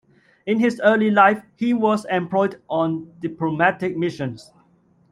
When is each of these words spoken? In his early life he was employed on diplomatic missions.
In 0.47 0.57
his 0.59 0.81
early 0.83 1.11
life 1.11 1.43
he 1.57 1.75
was 1.75 2.05
employed 2.05 2.59
on 2.67 3.13
diplomatic 3.19 3.95
missions. 3.95 4.51